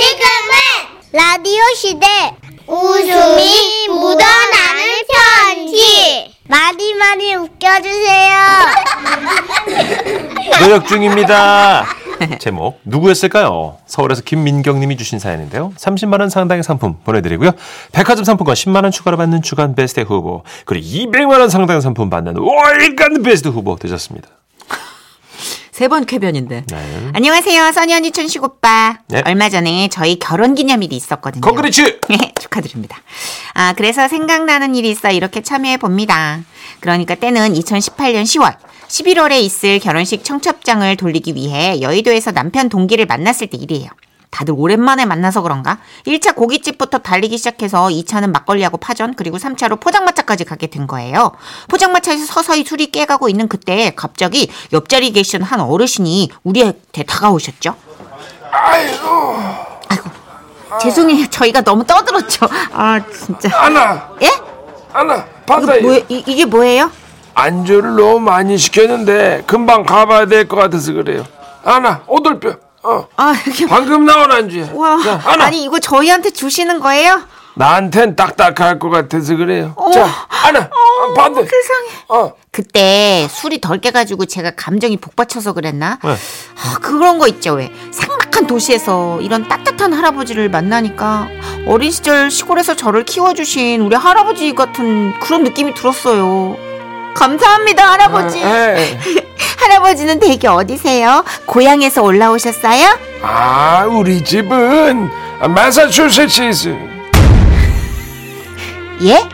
지금은 0.00 1.12
라디오 1.12 1.60
시대 1.76 2.06
웃음이 2.66 3.88
묻어나는 3.88 4.84
편지 5.12 6.34
많이 6.48 6.94
많이 6.94 7.34
웃겨주세요 7.34 8.32
노력 10.60 10.86
중입니다. 10.86 11.84
제목 12.38 12.80
누구였을까요? 12.84 13.76
서울에서 13.86 14.22
김민경님이 14.22 14.96
주신 14.96 15.18
사연인데요. 15.18 15.74
30만 15.76 16.20
원 16.20 16.30
상당의 16.30 16.62
상품 16.62 16.96
보내드리고요. 17.04 17.50
백화점 17.92 18.24
상품권 18.24 18.54
10만 18.54 18.82
원 18.84 18.90
추가로 18.92 19.18
받는 19.18 19.42
주간 19.42 19.74
베스트 19.74 20.00
후보 20.00 20.44
그리고 20.64 20.86
200만 20.86 21.40
원 21.40 21.50
상당의 21.50 21.82
상품 21.82 22.08
받는 22.08 22.36
월간 22.36 23.22
베스트 23.22 23.48
후보 23.48 23.76
되셨습니다. 23.76 24.28
세 25.80 25.88
번 25.88 26.04
쾌변인데. 26.04 26.64
네. 26.68 27.10
안녕하세요, 27.14 27.72
써니 27.72 27.94
언니 27.94 28.10
천식 28.10 28.44
오빠. 28.44 28.98
네. 29.08 29.22
얼마 29.24 29.48
전에 29.48 29.88
저희 29.88 30.18
결혼 30.18 30.54
기념일이 30.54 30.94
있었거든요. 30.94 31.40
Congrats! 31.40 32.00
축하드립니다. 32.38 32.98
아, 33.54 33.72
그래서 33.74 34.06
생각나는 34.06 34.74
일이 34.74 34.90
있어 34.90 35.10
이렇게 35.10 35.40
참여해 35.40 35.78
봅니다. 35.78 36.40
그러니까 36.80 37.14
때는 37.14 37.54
2018년 37.54 38.24
10월. 38.24 38.56
11월에 38.88 39.40
있을 39.40 39.78
결혼식 39.78 40.22
청첩장을 40.22 40.94
돌리기 40.98 41.34
위해 41.34 41.80
여의도에서 41.80 42.32
남편 42.32 42.68
동기를 42.68 43.06
만났을 43.06 43.46
때 43.46 43.56
일이에요. 43.56 43.88
다들 44.30 44.54
오랜만에 44.56 45.04
만나서 45.06 45.42
그런가? 45.42 45.78
1차 46.06 46.34
고깃집부터 46.36 46.98
달리기 46.98 47.36
시작해서 47.36 47.88
2차는 47.88 48.30
막걸리하고 48.32 48.76
파전, 48.78 49.14
그리고 49.14 49.38
3차로 49.38 49.80
포장마차까지 49.80 50.44
가게 50.44 50.68
된 50.68 50.86
거예요. 50.86 51.32
포장마차에서 51.68 52.24
서서히 52.26 52.64
술이 52.64 52.92
깨가고 52.92 53.28
있는 53.28 53.48
그때 53.48 53.92
갑자기 53.96 54.50
옆자리에 54.72 55.10
계시던 55.10 55.42
한 55.42 55.60
어르신이 55.60 56.30
우리한테 56.44 57.02
다가오셨죠. 57.02 57.74
아이고. 58.52 59.36
죄송해요. 60.80 61.26
저희가 61.26 61.62
너무 61.62 61.84
떠들었죠. 61.84 62.46
아, 62.72 63.00
진짜. 63.12 63.50
아나, 63.60 64.10
예? 64.22 64.30
아나, 64.92 65.24
받아요. 65.44 65.82
뭐, 65.82 65.94
이, 66.08 66.22
이게 66.26 66.44
뭐예요? 66.44 66.90
안주를 67.34 67.96
너무 67.96 68.20
많이 68.20 68.56
시켰는데 68.56 69.42
금방 69.46 69.84
가봐야 69.84 70.26
될 70.26 70.46
것 70.46 70.56
같아서 70.56 70.92
그래요. 70.92 71.24
아나, 71.64 72.02
오돌뼈. 72.06 72.54
어, 72.82 73.06
아, 73.16 73.34
이게. 73.46 73.66
방금 73.66 74.04
나온 74.06 74.30
안주야. 74.32 74.70
와. 74.72 74.98
자, 75.02 75.20
아나, 75.24 75.46
아니, 75.46 75.62
이거 75.62 75.78
저희한테 75.78 76.30
주시는 76.30 76.80
거예요? 76.80 77.20
나한텐 77.54 78.16
딱딱할 78.16 78.78
것 78.78 78.88
같아서 78.90 79.36
그래요. 79.36 79.72
어머. 79.76 79.92
자, 79.92 80.06
아나, 80.28 80.60
어, 80.60 81.14
받아. 81.14 81.34
세상에. 81.34 81.88
어, 82.08 82.32
그때 82.52 83.26
술이 83.30 83.60
덜 83.60 83.78
깨가지고 83.80 84.24
제가 84.26 84.52
감정이 84.56 84.96
복받쳐서 84.96 85.52
그랬나? 85.52 85.98
네. 86.02 86.10
아, 86.10 86.78
그런 86.80 87.18
거 87.18 87.26
있죠, 87.28 87.54
왜. 87.54 87.70
삭막한 87.90 88.46
도시에서 88.46 89.20
이런 89.20 89.46
따뜻한 89.48 89.92
할아버지를 89.92 90.48
만나니까 90.48 91.28
어린 91.66 91.90
시절 91.90 92.30
시골에서 92.30 92.76
저를 92.76 93.04
키워주신 93.04 93.82
우리 93.82 93.94
할아버지 93.94 94.54
같은 94.54 95.12
그런 95.20 95.44
느낌이 95.44 95.74
들었어요. 95.74 96.56
감사합니다, 97.14 97.92
할아버지. 97.92 98.42
에. 98.42 98.98
할아버지는 99.58 100.18
댁이 100.18 100.46
어디세요? 100.46 101.24
고향에서 101.46 102.02
올라오셨어요? 102.02 102.98
아, 103.22 103.84
우리 103.90 104.22
집은 104.24 105.10
마사추세츠스. 105.48 106.76
예? 109.02 109.28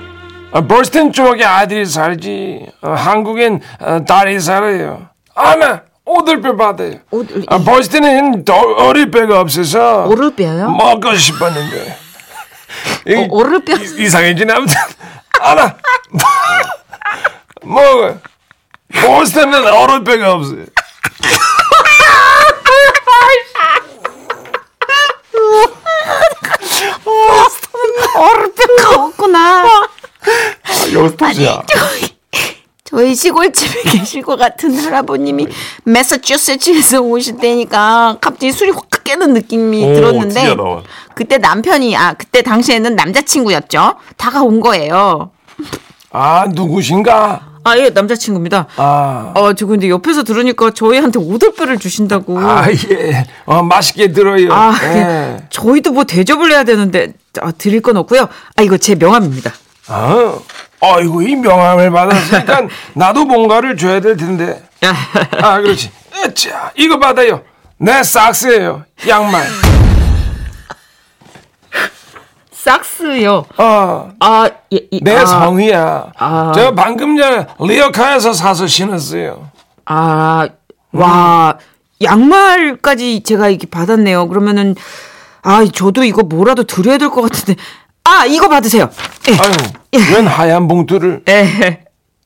아, 0.53 0.61
보스턴 0.63 1.13
쪽에 1.13 1.45
아들이 1.45 1.85
살지. 1.87 2.67
어, 2.83 2.91
한국엔 2.93 3.61
어, 3.81 4.01
딸이 4.07 4.41
살아요. 4.41 5.09
아나, 5.35 5.83
오돌뼈 6.05 6.57
받아요. 6.57 6.95
오돌- 7.11 7.45
아, 7.49 7.59
보스턴은 7.59 8.45
더 8.45 8.55
어릴 8.55 9.11
뼈가 9.11 9.41
없어서 9.41 10.05
오를뼈요? 10.07 10.71
먹고 10.71 11.15
싶었는데. 11.15 11.99
이- 13.09 13.15
어, 13.15 13.27
오를뼈? 13.31 13.75
이- 13.77 14.05
이상해지네 14.05 14.53
아무튼 14.53 14.75
먹 15.39 15.77
어 17.69 18.21
보스턴은 18.93 19.67
어른뼈가 19.67 20.33
없어요 20.35 20.65
오를뼈가 28.17 29.05
없구나. 29.05 29.65
여기서 30.93 31.17
터지야. 31.17 31.63
저희 32.85 33.15
시골집에 33.15 33.83
계실 33.91 34.23
것 34.23 34.37
같은 34.37 34.77
할아버님이 34.79 35.49
매사추세츠에서 35.85 37.01
오실 37.01 37.39
때니까 37.39 38.17
갑자기 38.21 38.53
술이 38.53 38.71
확 38.71 38.87
깨는 39.03 39.35
느낌이 39.35 39.85
오, 39.85 39.93
들었는데. 39.95 40.57
그때 41.15 41.39
남편이 41.39 41.97
아 41.97 42.13
그때 42.15 42.43
당시에는 42.43 42.95
남자친구였죠 42.95 43.97
다가온 44.17 44.61
거예요 44.61 45.31
아 46.13 46.47
누구신가 46.49 47.56
아 47.67 47.77
예 47.79 47.91
남자친구입니다. 47.91 48.67
아, 48.77 49.33
어 49.35 49.53
저 49.55 49.67
근데 49.67 49.89
옆에서 49.89 50.23
들으니까 50.23 50.71
저희한테 50.71 51.19
오돌뼈를 51.19 51.79
주신다고. 51.79 52.39
아 52.39 52.67
예. 52.91 53.27
어, 53.45 53.63
맛있게 53.63 54.13
들어요. 54.13 54.53
아, 54.53 54.73
예. 54.83 55.37
저희도 55.51 55.93
뭐 55.93 56.05
대접을 56.05 56.53
해야 56.53 56.63
되는데 56.65 57.13
아, 57.41 57.51
드릴 57.53 57.81
건 57.83 57.97
없고요. 57.97 58.29
아 58.57 58.63
이거 58.63 58.77
제 58.77 58.95
명함입니다. 58.95 59.53
어, 59.89 60.41
아이고 60.81 61.23
이 61.23 61.35
명함을 61.37 61.91
받았으니까 61.91 62.63
나도 62.95 63.25
뭔가를 63.25 63.77
줘야 63.77 64.01
될 64.01 64.17
텐데. 64.17 64.63
아. 65.43 65.61
그렇지. 65.61 65.91
자 66.35 66.71
이거 66.77 66.99
받아요. 66.99 67.43
내 67.79 68.03
삭스예요 68.03 68.85
양말 69.07 69.45
socks요 72.71 73.45
어 73.59 74.11
아, 74.19 74.51
예, 74.73 74.79
이- 74.91 75.01
내 75.03 75.15
아, 75.17 75.25
성이야. 75.25 76.13
아. 76.19 76.53
저 76.55 76.75
방금 76.75 77.17
전에 77.17 77.47
리어카에서 77.61 78.33
사서 78.33 78.67
신었어요. 78.67 79.49
아, 79.85 80.49
와, 80.91 81.59
양말까지 82.03 83.23
제가 83.23 83.49
이렇게 83.51 83.67
받았네요. 83.69 84.27
그러면은, 84.29 84.75
아, 85.43 85.65
저도 85.73 86.03
이거 86.03 86.23
뭐라도 86.25 86.65
드려야 86.65 86.99
될 86.99 87.09
것 87.11 87.23
같은데. 87.23 87.55
아, 88.03 88.25
이거 88.27 88.49
받으세요. 88.49 88.91
예. 89.31 89.33
아유, 89.35 90.15
웬 90.15 90.27
하얀 90.27 90.67
봉투를. 90.67 91.23
예. 91.29 91.85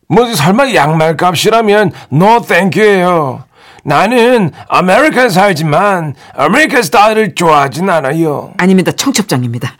뭐 0.08 0.24
설마 0.34 0.72
양말 0.74 1.16
값이라면 1.18 1.92
no 2.12 2.40
땡큐예요. 2.42 3.44
나는 3.84 4.50
아메리카에 4.68 5.28
살지만 5.30 6.14
아메리카 6.36 6.82
스타일을 6.82 7.34
좋아하진 7.34 7.88
않아요. 7.88 8.52
아닙니다. 8.58 8.92
청첩장입니다. 8.92 9.72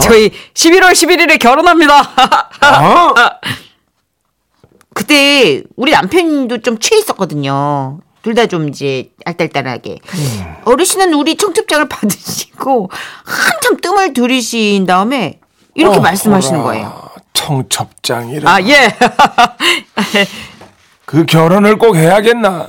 저희 0.00 0.30
11월 0.54 0.92
11일에 0.92 1.38
결혼합니다. 1.38 2.00
어? 2.00 3.14
그때 4.94 5.62
우리 5.76 5.92
남편도 5.92 6.58
좀 6.62 6.78
취해 6.78 7.00
있었거든요. 7.00 7.98
둘 8.22 8.34
다 8.34 8.46
좀 8.46 8.68
이제 8.68 9.10
알딸딸하게. 9.26 9.98
어르신은 10.64 11.12
우리 11.14 11.36
청첩장을 11.36 11.88
받으시고 11.88 12.90
한참 13.24 13.76
뜸을 13.80 14.14
들이신 14.14 14.86
다음에 14.86 15.40
이렇게 15.74 15.98
말씀하시는 16.00 16.60
어라, 16.60 16.68
거예요. 16.68 17.02
청첩장이라. 17.34 18.50
아, 18.50 18.62
예. 18.62 18.96
그 21.04 21.26
결혼을 21.26 21.76
꼭 21.76 21.96
해야겠나? 21.96 22.66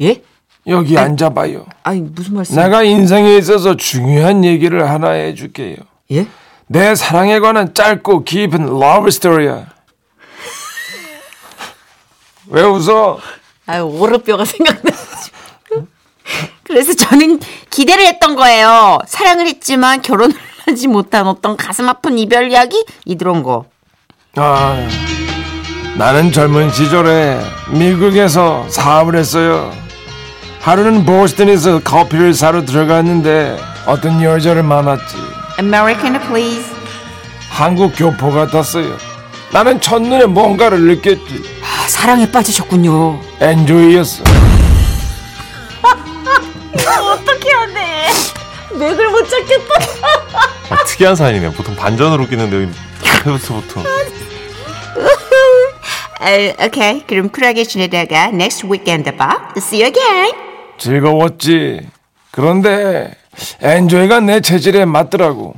예? 0.00 0.22
여기 0.66 0.96
앉아봐요. 0.96 1.66
아니, 1.82 2.00
무슨 2.00 2.34
말씀? 2.34 2.56
내가 2.56 2.82
인생에 2.82 3.36
있어서 3.36 3.76
중요한 3.76 4.44
얘기를 4.44 4.88
하나 4.88 5.10
해줄게요. 5.10 5.76
예? 6.12 6.26
내 6.66 6.94
사랑에 6.94 7.38
관한 7.40 7.74
짧고 7.74 8.24
깊은 8.24 8.78
러브 8.78 9.10
스토리야. 9.10 9.66
왜 12.48 12.62
웃어? 12.62 13.18
아유, 13.66 13.84
oral뼈가 13.84 14.44
생각나가지고. 14.44 15.86
그래서 16.62 16.94
저는 16.94 17.40
기대를 17.70 18.06
했던 18.06 18.34
거예요. 18.36 18.98
사랑을 19.06 19.46
했지만 19.46 20.00
결혼을 20.02 20.34
하지 20.66 20.88
못한 20.88 21.26
어떤 21.26 21.56
가슴 21.56 21.88
아픈 21.88 22.18
이별 22.18 22.50
이야기? 22.50 22.84
이 23.04 23.16
들어온 23.16 23.42
거. 23.42 23.66
아, 24.36 24.76
나는 25.96 26.32
젊은 26.32 26.70
시절에 26.72 27.38
미국에서 27.70 28.66
사업을 28.68 29.14
했어요. 29.16 29.72
하루는 30.64 31.04
보스턴에서 31.04 31.80
커피를 31.80 32.32
사러 32.32 32.64
들어갔는데 32.64 33.58
어떤 33.84 34.22
여자를 34.22 34.62
만났지. 34.62 35.14
American 35.58 36.18
please. 36.22 36.64
한국 37.50 37.92
교포 37.94 38.32
같았어요. 38.32 38.96
나는 39.52 39.78
첫눈에 39.78 40.24
뭔가를 40.24 40.80
느꼈지. 40.80 41.42
아, 41.62 41.86
사랑에 41.86 42.32
빠지셨군요. 42.32 43.20
엔조이였어. 43.42 44.24
어떻게 47.12 47.52
하네. 47.52 48.08
맥을 48.78 49.10
못 49.10 49.28
잡겠다. 49.28 49.74
아, 50.70 50.76
특이한 50.86 51.14
사연이네요. 51.14 51.52
보통 51.52 51.76
반전으로 51.76 52.26
앞에부터 53.18 53.56
아, 56.20 56.64
오케이. 56.64 57.06
그럼 57.06 57.28
쿨하게 57.28 57.64
지내다가 57.64 58.28
next 58.28 58.66
weekend 58.66 59.14
봐. 59.18 59.50
See 59.58 59.82
you 59.82 59.88
again. 59.88 60.43
즐거웠지. 60.78 61.80
그런데 62.30 63.10
엔조이가 63.60 64.20
내 64.20 64.40
체질에 64.40 64.84
맞더라고. 64.84 65.54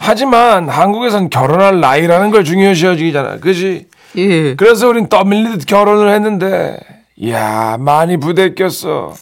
하지만 0.00 0.68
한국에선 0.68 1.30
결혼할 1.30 1.80
나이라는 1.80 2.30
걸 2.30 2.44
중요시 2.44 2.86
여기잖아. 2.86 3.38
그지? 3.38 3.86
예. 4.16 4.54
그래서 4.54 4.88
우린 4.88 5.08
떠밀리듯 5.08 5.66
결혼을 5.66 6.12
했는데, 6.14 6.78
이야, 7.16 7.76
많이 7.78 8.16
부대꼈어. 8.16 9.14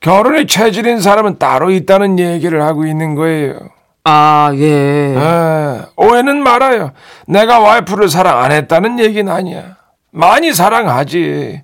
결혼의 0.00 0.46
체질인 0.46 1.00
사람은 1.00 1.38
따로 1.38 1.70
있다는 1.70 2.18
얘기를 2.18 2.62
하고 2.62 2.86
있는 2.86 3.14
거예요. 3.14 3.58
아, 4.04 4.52
예. 4.54 5.14
아, 5.16 5.86
오해는 5.96 6.42
말아요. 6.42 6.92
내가 7.26 7.58
와이프를 7.58 8.08
사랑 8.08 8.42
안 8.42 8.52
했다는 8.52 9.00
얘기는 9.00 9.30
아니야. 9.30 9.76
많이 10.10 10.52
사랑하지. 10.52 11.62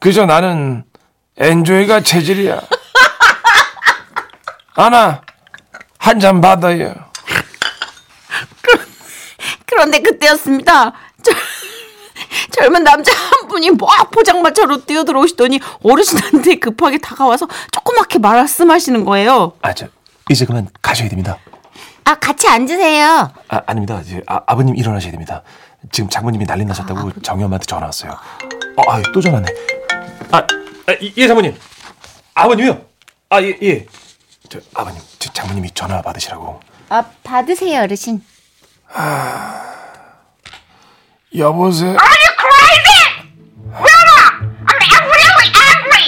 그저 0.00 0.26
나는 0.26 0.84
엔조이가 1.38 2.00
체질이야. 2.02 2.60
아나, 4.74 5.22
한 5.98 6.20
잔 6.20 6.40
받아요. 6.40 6.94
그런데 9.66 10.00
그때였습니다. 10.00 10.92
저, 11.22 11.32
젊은 12.50 12.82
남자 12.82 13.12
한 13.12 13.48
분이 13.48 13.70
막 13.72 14.10
포장마차로 14.10 14.84
뛰어들어오시더니 14.84 15.60
어르신한테 15.84 16.56
급하게 16.56 16.98
다가와서 16.98 17.46
조그맣게 17.72 18.18
말씀하시는 18.18 19.04
거예요. 19.04 19.52
아, 19.62 19.72
저 19.74 19.86
이제 20.30 20.44
그만 20.44 20.68
가셔야 20.82 21.08
됩니다. 21.08 21.38
아, 22.04 22.14
같이 22.14 22.48
앉으세요. 22.48 23.30
아, 23.48 23.60
아닙니다. 23.66 24.00
이제 24.02 24.22
아, 24.26 24.40
아버님 24.46 24.74
일어나셔야 24.76 25.10
됩니다. 25.12 25.42
지금 25.92 26.08
장모님이 26.10 26.46
난리 26.46 26.64
나셨다고 26.64 27.12
정희 27.22 27.44
엄마한테 27.44 27.66
전화 27.66 27.86
왔어요. 27.86 28.12
어, 28.76 28.90
아, 28.90 29.02
또 29.12 29.20
전화네. 29.20 29.46
아, 30.32 30.42
아, 30.88 30.92
이- 31.00 31.12
예, 31.18 31.26
장모님. 31.28 31.54
아버님이요? 32.34 32.80
아, 33.28 33.42
예, 33.42 33.52
예. 33.62 33.84
저 34.48 34.58
아버님, 34.74 34.98
저 35.18 35.30
장모님이 35.34 35.70
전화 35.74 36.00
받으시라고. 36.00 36.60
아, 36.88 37.04
받으세요, 37.22 37.82
어르신. 37.82 38.22
여보세요? 41.36 41.90
Are 41.90 42.16
you 42.24 42.32
crazy? 42.40 43.04
Wilma! 43.68 44.48
I'm 44.64 45.04
really 45.12 45.48
angry! 45.68 46.04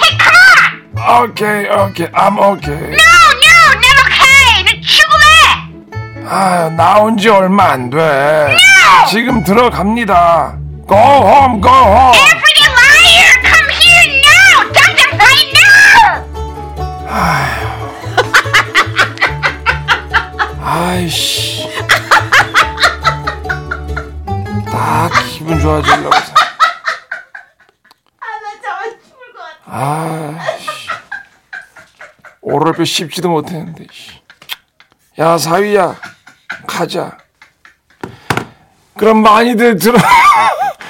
Hey, 0.00 0.16
come 0.16 0.40
on! 0.56 1.28
오케이, 1.28 1.68
오케이, 1.68 2.08
I'm 2.14 2.38
okay. 2.38 2.96
No, 2.96 3.04
no, 3.44 3.56
not 3.76 3.96
okay! 4.08 4.64
너 4.64 4.70
죽을래! 4.80 6.26
아, 6.26 6.70
나온 6.70 7.18
지 7.18 7.28
얼마 7.28 7.72
안 7.72 7.90
돼. 7.90 8.56
지금 9.10 9.44
들어갑니다. 9.44 10.56
Go 10.88 10.96
home, 10.96 11.60
go 11.60 11.68
home. 11.68 12.37
기분 25.48 25.60
좋아지려고. 25.62 26.10
아이씨. 29.64 30.68
오랄뼈 32.42 32.84
씹지도 32.84 33.30
못했는데. 33.30 33.86
씨. 33.90 34.20
야, 35.18 35.38
사위야. 35.38 35.98
가자. 36.66 37.16
그럼 38.98 39.22
많이들 39.22 39.78
들어. 39.78 39.98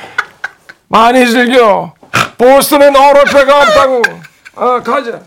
많이 0.88 1.25
즐겨. 1.31 1.94
보스턴엔 2.37 2.96
오랄뼈가 2.96 3.62
없다고. 3.62 4.02
어, 4.56 4.82
가자. 4.82 5.22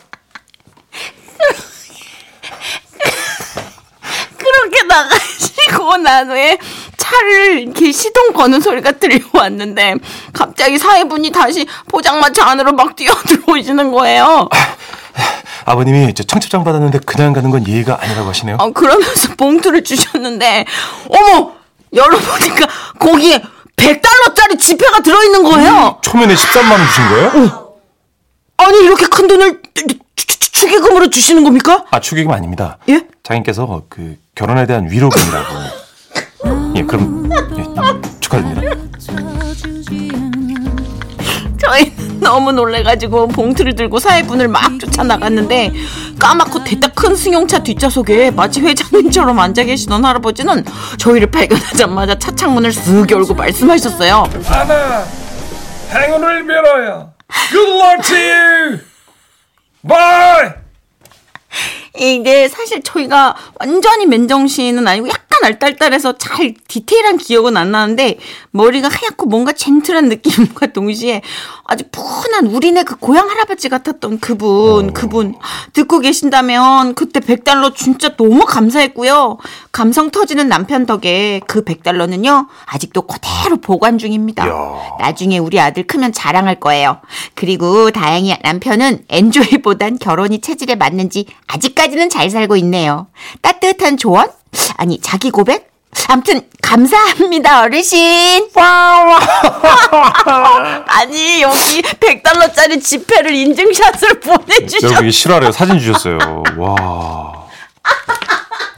그렇게 4.38 4.84
나가시고 4.84 5.98
난 5.98 6.30
후에 6.30 6.58
차를 7.16 7.60
이렇게 7.60 7.92
시동 7.92 8.34
거는 8.34 8.62
소리가 8.62 8.94
들려왔는데 8.94 9.96
갑자기 10.34 10.78
사회분이 10.78 11.32
다시 11.32 11.66
포장마차 11.88 12.50
안으로 12.50 12.72
막 12.72 12.96
뛰어들어오시는 12.96 13.92
거예요. 13.92 14.48
아버님이 15.66 16.14
저 16.14 16.24
청첩장 16.24 16.64
받았는데 16.64 17.00
그냥 17.06 17.34
가는 17.34 17.50
건 17.50 17.68
예의가 17.68 18.00
아니라고 18.02 18.30
하시네요. 18.30 18.58
어, 18.60 18.72
그러면서 18.72 19.36
봉투를 19.36 19.84
주셨는데 19.84 20.66
어머 21.10 21.52
열어보니까 21.94 22.68
거기에 22.98 23.42
100달러짜리 23.76 24.58
지폐가 24.58 25.02
들어있는 25.02 25.44
거예요. 25.44 26.00
초면에 26.02 26.34
13만 26.34 26.72
원 26.72 26.88
주신 26.88 27.10
거예요? 27.10 27.74
아니 28.58 28.84
이렇게 28.84 29.06
큰 29.08 29.28
돈을 29.28 29.62
축의금으로 30.16 31.10
주시는 31.10 31.44
겁니까? 31.44 31.86
아, 31.90 32.00
축의금 32.00 32.32
아닙니다. 32.32 32.78
예? 32.90 33.02
장인께서 33.24 33.84
그 33.90 34.18
결혼에 34.36 34.66
대한 34.66 34.90
위로금이라고. 34.90 35.81
예, 36.82 36.86
그럼 36.86 37.30
예, 37.32 37.64
축하드립니다. 38.20 38.76
저희는 41.60 42.20
너무 42.20 42.52
놀래가지고 42.52 43.28
봉투를 43.28 43.76
들고 43.76 44.00
사회분을 44.00 44.48
막 44.48 44.80
쫓아나갔는데 44.80 45.74
까맣고 46.20 46.64
대따 46.64 46.88
큰 46.88 47.16
승용차 47.16 47.60
뒷좌석에 47.60 48.32
마치 48.32 48.62
회장님처럼 48.62 49.38
앉아 49.40 49.64
계시던 49.64 50.04
할아버지는 50.04 50.66
저희를 50.98 51.30
발견하자마자 51.30 52.18
차 52.18 52.32
창문을 52.34 52.72
쓱 52.72 53.12
열고 53.12 53.36
말씀하셨어요. 53.36 54.28
하나 54.46 55.06
행운을 55.94 56.48
빌어요. 56.48 57.14
Good 57.52 57.72
luck 57.72 58.02
to 58.08 58.18
you. 58.18 58.80
Bye. 59.88 60.54
이게 61.98 62.48
사실 62.48 62.82
저희가 62.82 63.36
완전히 63.60 64.06
맨정신은 64.06 64.88
아니고 64.88 65.10
약간 65.10 65.31
알딸딸해서 65.44 66.18
잘 66.18 66.54
디테일한 66.68 67.18
기억은 67.18 67.58
안 67.58 67.72
나는데 67.72 68.18
머리가 68.52 68.88
하얗고 68.88 69.26
뭔가 69.26 69.52
젠틀한 69.54 70.10
느낌과 70.10 70.68
동시에 70.74 71.22
아주 71.66 71.86
푸근한 71.92 72.48
우리네 72.48 72.84
그 72.84 72.96
고향 72.98 73.30
할아버지 73.30 73.70
같았던 73.70 74.20
그분 74.20 74.94
그분. 74.94 75.36
듣고 75.74 76.00
계신다면 76.00 76.96
그때 76.96 77.20
100달러 77.20 77.76
진짜 77.76 78.16
너무 78.16 78.46
감사했고요. 78.46 79.38
감성 79.72 80.12
터지는 80.12 80.50
남편 80.50 80.86
덕에 80.86 81.42
그 81.48 81.64
100달러는요 81.64 82.48
아직도 82.66 83.04
그대로 83.04 83.58
보관 83.58 83.98
중입니다. 83.98 84.46
나중에 85.00 85.38
우리 85.38 85.60
아들 85.60 85.84
크면 85.88 86.14
자랑할 86.14 86.60
거예요. 86.60 87.00
그리고 87.36 87.92
다행히 87.92 88.36
남편은 88.44 89.06
엔조이보단 89.10 89.98
결혼이 90.00 90.42
체질에 90.42 90.76
맞는지 90.76 91.26
아직까지는 91.48 92.10
잘 92.10 92.30
살고 92.30 92.56
있네요. 92.58 93.08
따뜻한 93.42 93.98
조언? 93.98 94.30
아니, 94.78 95.00
자기 95.02 95.30
고백? 95.32 95.70
암튼 96.08 96.42
감사합니다, 96.62 97.64
어르신. 97.64 98.48
아니, 100.88 101.42
여기 101.42 101.82
100달러짜리 101.82 102.82
지폐를 102.82 103.34
인증샷을 103.36 104.20
보내주셨 104.22 104.94
여기 104.94 105.12
실화래요. 105.12 105.52
사진 105.52 105.80
주셨어요. 105.80 106.18
와. 106.58 107.46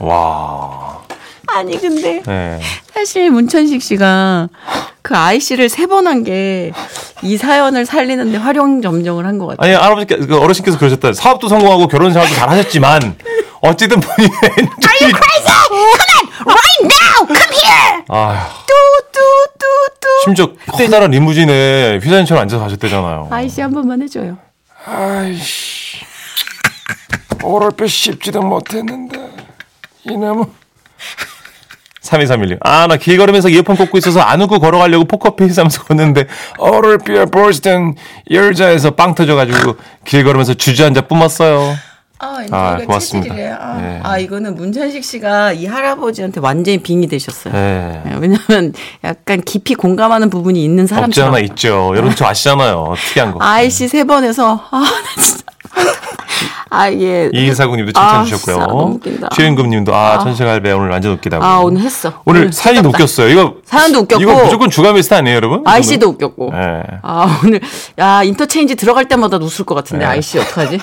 와. 0.00 0.98
아니, 1.46 1.80
근데 1.80 2.20
네. 2.26 2.60
사실 2.92 3.30
문천식 3.30 3.80
씨가 3.82 4.48
그 5.02 5.14
아이 5.16 5.38
씨를 5.38 5.68
세 5.68 5.86
번 5.86 6.06
한 6.06 6.24
게 6.24 6.72
이 7.22 7.36
사연을 7.38 7.86
살리는데 7.86 8.36
활용 8.38 8.82
점정을 8.82 9.24
한 9.24 9.38
것 9.38 9.46
같아요. 9.46 9.64
아니 9.64 9.74
할아버지께 9.82 10.26
그 10.26 10.36
어르신께서 10.38 10.76
그러셨다. 10.78 11.12
사업도 11.14 11.48
성공하고 11.48 11.86
결혼 11.88 12.12
생활도 12.12 12.34
잘 12.34 12.50
하셨지만 12.50 13.16
어쨌든 13.68 14.00
본인의 14.00 14.30
Are 14.44 14.98
you 15.00 15.12
crazy? 15.12 15.52
Come 15.68 15.78
on, 15.78 16.46
right 16.46 16.82
now, 16.82 17.26
come 17.26 17.54
here. 17.54 18.04
아 18.08 18.48
뚜뚜뚜뚜. 18.66 20.08
심지어 20.24 20.48
커다란 20.66 21.10
리무진에 21.10 21.98
휘사님처럼 22.02 22.42
앉아서 22.42 22.62
가셨대잖아요. 22.64 23.28
아이씨 23.30 23.60
한 23.60 23.72
번만 23.72 24.02
해줘요. 24.02 24.36
아이씨. 24.86 26.04
오랄뼈 27.42 27.86
씹지도 27.86 28.40
못했는데. 28.42 29.18
이놈은 30.04 30.44
3231님. 32.02 32.58
아, 32.60 32.86
나 32.86 32.96
길 32.98 33.16
걸으면서 33.16 33.48
이어폰 33.48 33.76
꽂고 33.76 33.96
있어서 33.98 34.20
안 34.20 34.40
웃고 34.42 34.60
걸어가려고 34.60 35.04
포커페이스 35.06 35.60
하면서 35.60 35.82
걷는데 35.84 36.26
오랄뼈 36.58 37.26
보스턴 37.26 37.94
열자에서 38.30 38.90
빵 38.92 39.14
터져가지고 39.14 39.76
길 40.04 40.22
걸으면서 40.24 40.52
주저앉아 40.54 41.02
뿜었어요. 41.02 41.74
아, 42.20 42.46
아, 42.50 42.76
고맙습니다. 42.78 43.34
아, 43.34 43.38
예. 43.82 44.00
아, 44.02 44.18
이거는 44.18 44.54
문천식 44.54 45.04
씨가 45.04 45.52
이 45.52 45.66
할아버지한테 45.66 46.40
완전히 46.40 46.78
빙이 46.78 47.06
되셨어요. 47.08 47.52
네. 47.52 48.02
예, 48.06 48.14
왜냐면 48.20 48.72
약간 49.02 49.40
깊이 49.42 49.74
공감하는 49.74 50.30
부분이 50.30 50.62
있는 50.62 50.84
없지 50.84 50.94
사람처럼. 50.94 51.30
않아 51.34 51.40
있죠. 51.40 51.92
여러분 51.94 52.14
저 52.14 52.26
아시잖아요. 52.26 52.94
특이한 53.08 53.32
거. 53.32 53.38
IC 53.42 53.88
세 53.88 54.04
번에서 54.04 54.54
아, 54.70 54.80
나 54.80 55.22
진짜. 55.22 55.44
아, 56.74 56.90
예. 56.90 57.30
이인사구님도 57.32 57.92
아, 57.94 58.24
칭찬 58.24 58.24
진짜 58.24 58.36
주셨고요. 58.36 58.86
웃긴다. 58.94 59.28
최윤금님도 59.34 59.94
아, 59.94 60.18
천생할배 60.18 60.72
오늘 60.72 60.90
완전 60.90 61.12
웃기다고. 61.12 61.44
아, 61.44 61.58
오늘 61.60 61.82
했어. 61.82 62.12
오늘 62.24 62.40
오늘 62.42 62.52
사연이 62.52 62.80
웃겼다. 62.80 62.96
웃겼어요. 62.98 63.28
이거 63.30 63.54
사연도 63.64 64.00
웃겼고. 64.00 64.22
이거 64.22 64.34
무조건 64.44 64.70
주간 64.70 64.94
베스트 64.94 65.14
아니에요, 65.14 65.36
여러분? 65.36 65.62
IC도 65.64 66.08
웃겼고. 66.08 66.50
네. 66.52 66.82
아, 67.02 67.40
오늘, 67.44 67.60
야, 67.98 68.22
인터체인지 68.24 68.74
들어갈 68.74 69.06
때마다 69.06 69.36
웃을 69.36 69.64
것 69.64 69.74
같은데, 69.74 70.04
네. 70.04 70.10
아이씨, 70.10 70.38
어떡하지? 70.38 70.78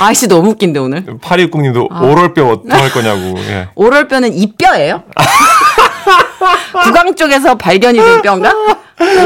IC 0.00 0.26
너무 0.28 0.50
웃긴데, 0.50 0.80
오늘. 0.80 1.04
파리국님도 1.20 1.88
아. 1.92 2.00
oral뼈 2.00 2.48
어떡할 2.48 2.90
거냐고. 2.90 3.34
예. 3.48 3.68
oral뼈는 3.76 4.34
이 4.34 4.52
뼈예요? 4.56 5.04
구강 6.84 7.14
쪽에서 7.14 7.54
발견이 7.56 7.98
된 7.98 8.22
뼈인가? 8.22 8.52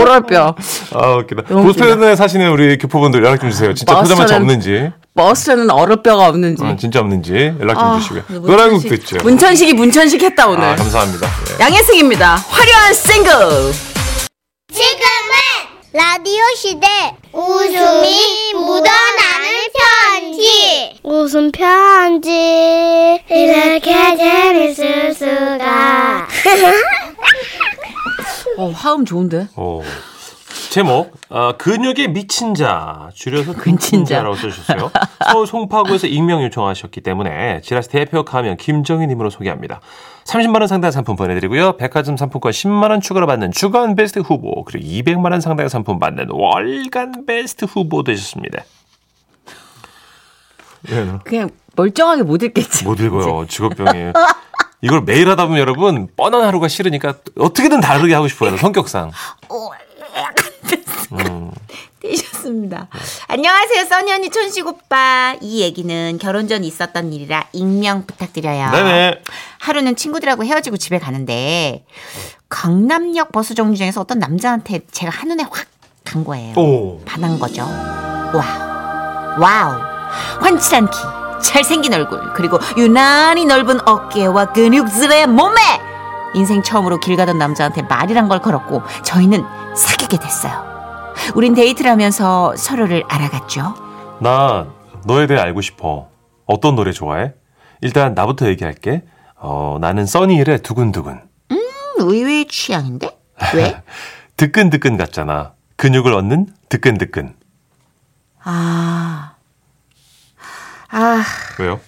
오럴뼈. 0.01 0.55
아 0.95 1.09
웃기다. 1.17 1.43
보스턴에 1.43 2.17
사시는 2.17 2.51
우리 2.51 2.77
교포분들 2.79 3.25
연락 3.25 3.41
좀 3.41 3.51
주세요. 3.51 3.73
진짜 3.75 4.01
포장마차 4.01 4.37
없는지, 4.37 4.91
버스에는 5.25 5.71
어럴뼈가 5.71 6.29
없는지. 6.29 6.63
어, 6.65 6.77
진짜 6.81 7.01
없는지 7.01 7.53
연락 7.61 7.75
좀 7.75 7.85
아, 7.85 7.99
주시고요. 8.01 8.23
문천식- 8.41 8.93
있죠. 9.01 9.17
문천식이 9.23 9.75
문천식 9.75 10.23
했다, 10.23 10.49
오늘. 10.49 10.65
아 10.65 10.75
감사합니다. 10.77 11.27
예. 11.27 11.63
양혜승입니다. 11.65 12.37
화려한 12.49 12.95
싱글. 12.95 13.33
지금은 14.73 15.03
라디오 15.93 16.43
시대 16.57 16.87
웃음이 17.33 18.55
묻어나는 18.55 19.51
편지 19.77 20.99
웃음 21.03 21.51
편지 21.53 22.31
이렇게 23.29 24.17
재밌을 24.17 25.13
수가 25.13 26.27
어, 28.57 28.71
화음 28.71 29.05
좋은데? 29.05 29.49
오. 29.57 29.83
제목 30.71 31.13
어, 31.31 31.57
근육에 31.59 32.07
미친 32.07 32.55
자 32.55 33.11
줄여서 33.15 33.55
근친 33.55 33.65
근친 33.73 34.05
자. 34.05 34.19
자라고 34.19 34.37
써주셨어요. 34.37 34.93
서울 35.33 35.45
송파구에서 35.49 36.07
익명 36.07 36.45
요청하셨기 36.45 37.01
때문에 37.01 37.61
지라시 37.63 37.89
대표 37.89 38.25
가면 38.25 38.57
김정희님으로 38.57 39.31
소개합니다. 39.31 39.81
30만 40.27 40.61
원 40.61 40.69
상당 40.69 40.93
상품 40.93 41.17
보내드리고요. 41.17 41.77
백화점 41.77 42.17
상품권 42.17 42.53
10만 42.53 42.91
원 42.91 43.01
추가로 43.01 43.27
받는 43.27 43.51
주간 43.51 43.97
베스트 43.97 44.21
후보 44.21 44.63
그리고 44.65 44.87
200만 44.87 45.33
원 45.33 45.41
상당의 45.41 45.69
상품 45.69 45.99
받는 45.99 46.29
월간 46.31 47.27
베스트 47.27 47.65
후보 47.65 48.05
되셨습니다. 48.05 48.63
예, 50.91 51.09
그냥 51.25 51.51
멀쩡하게 51.75 52.23
못 52.23 52.45
읽겠지. 52.45 52.85
못 52.85 53.01
읽어요. 53.01 53.45
직업병이에요. 53.49 54.13
이걸 54.83 55.03
매일 55.03 55.29
하다 55.31 55.47
보면 55.47 55.59
여러분 55.59 56.07
뻔한 56.17 56.43
하루가 56.43 56.69
싫으니까 56.69 57.15
어떻게든 57.37 57.81
다르게 57.81 58.15
하고 58.15 58.29
싶어요. 58.29 58.57
성격상. 58.57 59.11
띄셨습니다. 62.01 62.89
안녕하세요, 63.29 63.85
써니 63.85 64.13
언니 64.13 64.31
천식 64.31 64.67
오빠. 64.67 65.37
이 65.41 65.61
얘기는 65.61 66.19
결혼 66.19 66.49
전 66.49 66.65
있었던 66.65 67.13
일이라 67.13 67.49
익명 67.53 68.07
부탁드려요. 68.07 68.71
네네. 68.71 69.23
하루는 69.59 69.97
친구들하고 69.97 70.45
헤어지고 70.45 70.77
집에 70.77 70.99
가는데 70.99 71.85
강남역 72.49 73.33
버스 73.33 73.55
정류장에서 73.55 74.01
어떤 74.01 74.19
남자한테 74.19 74.81
제가 74.91 75.11
한눈에 75.11 75.45
확 75.51 75.67
간 76.05 76.25
거예요. 76.25 76.55
오. 76.57 77.01
반한 77.05 77.39
거죠. 77.39 77.63
Wow. 78.35 79.41
Wow. 79.41 79.81
환칠한 80.41 80.91
키, 80.91 80.99
잘생긴 81.43 81.95
얼굴, 81.95 82.33
그리고 82.35 82.59
유난히 82.77 83.45
넓은 83.45 83.87
어깨와 83.87 84.53
근육질의 84.53 85.29
몸매. 85.29 85.61
인생 86.35 86.63
처음으로 86.63 86.99
길 87.01 87.17
가던 87.17 87.39
남자한테 87.39 87.83
말이란 87.83 88.29
걸 88.29 88.41
걸었고 88.41 88.83
저희는 89.05 89.45
사귀게 89.77 90.17
됐어요. 90.19 90.80
우린 91.35 91.55
데이트를 91.55 91.91
하면서 91.91 92.55
서로를 92.57 93.05
알아갔죠. 93.09 94.19
나 94.21 94.73
너에 95.07 95.27
대해 95.27 95.41
알고 95.41 95.61
싶어. 95.61 96.09
어떤 96.47 96.75
노래 96.75 96.93
좋아해? 96.93 97.33
일단 97.81 98.15
나부터 98.15 98.49
얘기할게. 98.49 99.03
어, 99.37 99.79
나는 99.81 100.05
써니힐의 100.07 100.63
두근두근. 100.63 101.23
음, 101.53 101.59
의외의 101.99 102.47
취향인데? 102.49 103.09
왜? 103.55 103.83
뜨끈뜨끈 104.37 104.97
같잖아. 104.97 105.55
근육을 105.77 106.13
얻는 106.13 106.49
뜨끈뜨끈. 106.69 107.35
아. 108.43 109.35
아, 110.91 111.23
왜요? 111.59 111.81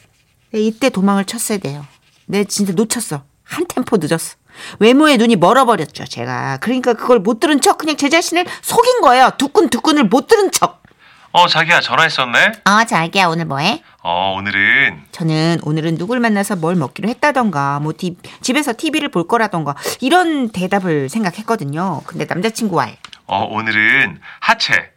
내 0.52 0.60
이때 0.60 0.88
도망을 0.90 1.24
쳤어야 1.24 1.58
돼요. 1.58 1.84
내 2.26 2.44
진짜 2.44 2.72
놓쳤어. 2.72 3.22
한 3.42 3.66
템포 3.66 3.96
늦었어. 3.98 4.36
외모에 4.78 5.16
눈이 5.16 5.36
멀어버렸죠, 5.36 6.04
제가. 6.06 6.58
그러니까 6.60 6.94
그걸 6.94 7.18
못 7.20 7.40
들은 7.40 7.60
척 7.60 7.78
그냥 7.78 7.96
제 7.96 8.08
자신을 8.08 8.44
속인 8.62 9.00
거예요. 9.00 9.30
두근두근을 9.38 10.04
못 10.04 10.26
들은 10.26 10.50
척. 10.50 10.82
어, 11.34 11.48
자기야, 11.48 11.80
전화했었네? 11.80 12.52
어, 12.66 12.84
자기야, 12.84 13.26
오늘 13.26 13.46
뭐해? 13.46 13.82
어, 14.02 14.34
오늘은. 14.36 15.04
저는 15.12 15.60
오늘은 15.62 15.96
누굴 15.96 16.20
만나서 16.20 16.56
뭘 16.56 16.74
먹기로 16.74 17.08
했다던가, 17.08 17.80
뭐 17.80 17.94
디- 17.96 18.18
집에서 18.42 18.74
TV를 18.76 19.08
볼 19.08 19.26
거라던가, 19.26 19.74
이런 20.00 20.50
대답을 20.50 21.08
생각했거든요. 21.08 22.02
근데 22.04 22.26
남자친구 22.28 22.76
말, 22.76 22.96
어, 23.26 23.44
오늘은 23.50 24.18
하체. 24.40 24.90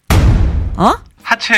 어? 0.76 0.94
하체 1.24 1.54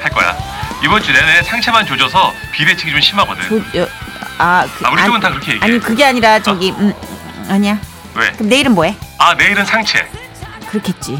할 0.00 0.10
거야. 0.10 0.36
이번 0.84 1.00
주 1.00 1.12
내내 1.12 1.42
상체만 1.44 1.86
조져서 1.86 2.32
비대칭이 2.52 2.90
좀 2.90 3.00
심하거든. 3.00 3.48
그, 3.48 3.78
여, 3.78 3.86
아, 4.38 4.66
그, 4.66 4.84
아, 4.86 4.90
우리 4.90 5.00
쪽은 5.02 5.14
아니, 5.14 5.20
다 5.22 5.30
그렇게 5.30 5.52
얘기해. 5.52 5.64
아니, 5.70 5.78
그게 5.80 6.04
아니라 6.04 6.40
저기, 6.42 6.72
음, 6.72 6.92
아니야. 7.48 7.78
왜? 8.16 8.32
그럼 8.32 8.48
내일은 8.48 8.74
뭐해? 8.74 8.94
아, 9.18 9.34
내일은 9.34 9.64
상체. 9.64 10.06
그렇겠지. 10.68 11.18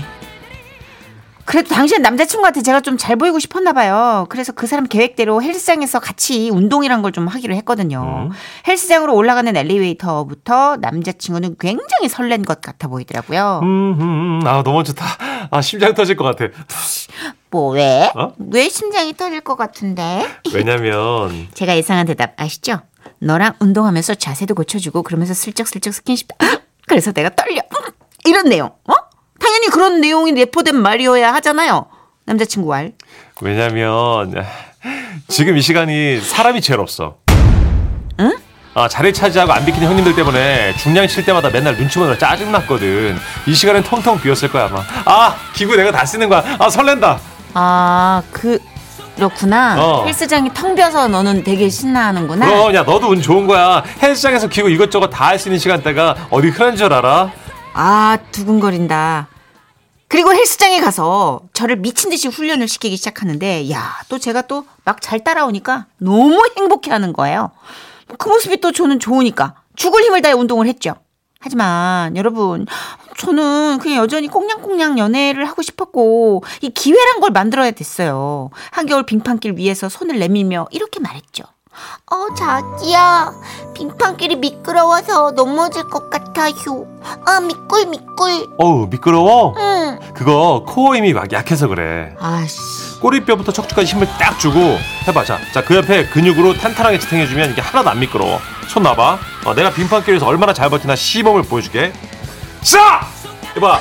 그래도 1.44 1.74
당신 1.74 2.02
남자친구한테 2.02 2.60
제가 2.60 2.80
좀 2.82 2.98
잘 2.98 3.16
보이고 3.16 3.38
싶었나 3.38 3.72
봐요. 3.72 4.26
그래서 4.28 4.52
그 4.52 4.66
사람 4.66 4.84
계획대로 4.86 5.40
헬스장에서 5.42 5.98
같이 5.98 6.50
운동이란 6.50 7.00
걸 7.00 7.10
좀 7.12 7.26
하기로 7.26 7.54
했거든요. 7.56 8.28
음. 8.30 8.36
헬스장으로 8.66 9.14
올라가는 9.14 9.56
엘리베이터부터 9.56 10.76
남자친구는 10.76 11.56
굉장히 11.58 12.08
설렌 12.10 12.42
것 12.44 12.60
같아 12.60 12.88
보이더라고요. 12.88 13.60
음, 13.62 13.96
음, 13.98 14.46
아, 14.46 14.62
너무 14.62 14.84
좋다. 14.84 15.06
아, 15.50 15.62
심장 15.62 15.94
터질 15.94 16.16
것 16.16 16.24
같아. 16.24 16.52
뭐 17.50 17.72
왜? 17.72 18.10
어? 18.14 18.34
왜 18.52 18.68
심장이 18.68 19.16
터질 19.16 19.40
것 19.40 19.56
같은데? 19.56 20.26
왜냐면, 20.52 21.48
제가 21.54 21.74
예상한 21.78 22.04
대답 22.04 22.34
아시죠? 22.36 22.80
너랑 23.20 23.54
운동하면서 23.60 24.14
자세도 24.14 24.54
고쳐주고 24.54 25.02
그러면서 25.02 25.34
슬쩍슬쩍 25.34 25.94
스킨십. 25.94 26.28
그래서 26.86 27.12
내가 27.12 27.30
떨려. 27.30 27.60
이런 28.24 28.48
내용. 28.48 28.66
어? 28.68 28.92
당연히 29.40 29.68
그런 29.68 30.00
내용이 30.00 30.32
내포된 30.32 30.76
말이어야 30.76 31.32
하잖아요. 31.34 31.86
남자친구 32.24 32.68
말. 32.68 32.92
왜냐면, 33.40 34.34
지금 35.28 35.56
이 35.56 35.62
시간이 35.62 36.20
사람이 36.20 36.60
제일 36.60 36.80
없어. 36.80 37.16
응? 38.20 38.36
아, 38.74 38.88
자리 38.88 39.12
차지하고 39.12 39.52
안 39.52 39.64
비키는 39.64 39.88
형님들 39.88 40.14
때문에 40.14 40.74
중량 40.76 41.08
칠 41.08 41.24
때마다 41.24 41.50
맨날 41.50 41.76
눈치 41.76 41.98
보느라 41.98 42.18
짜증났거든. 42.18 43.16
이 43.46 43.54
시간엔 43.54 43.82
텅텅 43.82 44.20
비었을 44.20 44.50
거야, 44.50 44.66
아마. 44.66 44.82
아, 45.04 45.36
기구 45.54 45.76
내가 45.76 45.90
다 45.90 46.04
쓰는 46.04 46.28
거야. 46.28 46.44
아, 46.58 46.68
설렌다. 46.68 47.18
아, 47.54 48.22
그, 48.30 48.58
그렇구나. 49.18 49.76
어. 49.82 50.04
헬스장이 50.06 50.50
텅 50.54 50.74
비어서 50.76 51.08
너는 51.08 51.42
되게 51.42 51.68
신나하는구나. 51.68 52.46
그럼, 52.46 52.74
야, 52.74 52.82
너도 52.84 53.08
운 53.08 53.20
좋은 53.20 53.46
거야. 53.48 53.82
헬스장에서 54.00 54.46
기구 54.48 54.70
이것저것 54.70 55.08
다 55.10 55.28
할 55.28 55.38
수 55.38 55.48
있는 55.48 55.58
시간대가 55.58 56.16
어디 56.30 56.48
흔한 56.48 56.76
줄 56.76 56.92
알아? 56.92 57.30
아, 57.74 58.18
두근거린다. 58.32 59.28
그리고 60.06 60.32
헬스장에 60.32 60.80
가서 60.80 61.40
저를 61.52 61.76
미친 61.76 62.08
듯이 62.10 62.28
훈련을 62.28 62.66
시키기 62.68 62.96
시작하는데, 62.96 63.70
야, 63.70 63.96
또 64.08 64.18
제가 64.18 64.42
또 64.42 64.64
막 64.84 65.00
잘 65.02 65.22
따라오니까 65.22 65.84
너무 65.98 66.40
행복해 66.56 66.90
하는 66.90 67.12
거예요. 67.12 67.50
그 68.16 68.28
모습이 68.28 68.60
또 68.62 68.72
저는 68.72 69.00
좋으니까 69.00 69.54
죽을 69.76 70.02
힘을 70.02 70.22
다해 70.22 70.32
운동을 70.32 70.66
했죠. 70.66 70.94
하지만 71.40 72.16
여러분, 72.16 72.66
저는 73.18 73.78
그냥 73.82 73.98
여전히 73.98 74.28
꽁냥꽁냥 74.28 74.98
연애를 74.98 75.46
하고 75.48 75.62
싶었고, 75.62 76.42
이 76.62 76.70
기회란 76.70 77.20
걸 77.20 77.30
만들어야 77.30 77.72
됐어요. 77.72 78.50
한겨울 78.70 79.04
빙판길 79.04 79.54
위에서 79.56 79.88
손을 79.88 80.18
내밀며 80.18 80.68
이렇게 80.70 81.00
말했죠. 81.00 81.44
어, 82.10 82.34
자기야. 82.34 83.32
빙판길이 83.74 84.36
미끄러워서 84.36 85.32
넘어질 85.32 85.84
것 85.88 86.10
같아요. 86.10 86.86
아, 87.26 87.40
미꿀, 87.40 87.86
미꿀. 87.86 88.46
어우, 88.58 88.86
미끄러워? 88.90 89.54
응. 89.56 89.98
그거 90.14 90.64
코어 90.66 90.96
힘이 90.96 91.12
막 91.12 91.30
약해서 91.32 91.68
그래. 91.68 92.14
아씨. 92.18 92.98
꼬리뼈부터 93.00 93.52
척추까지 93.52 93.92
힘을 93.94 94.08
딱 94.18 94.38
주고 94.40 94.58
해봐. 95.06 95.24
자, 95.24 95.38
자, 95.52 95.64
그 95.64 95.76
옆에 95.76 96.08
근육으로 96.08 96.54
탄탄하게 96.54 96.98
지탱해주면 96.98 97.50
이게 97.52 97.60
하나도 97.60 97.90
안 97.90 98.00
미끄러워. 98.00 98.40
손 98.68 98.82
놔봐. 98.82 99.18
어, 99.46 99.54
내가 99.54 99.70
빙판길에서 99.70 100.26
얼마나 100.26 100.52
잘 100.52 100.68
버티나 100.70 100.96
시범을 100.96 101.42
보여줄게. 101.44 101.92
자! 102.62 103.06
이봐. 103.56 103.80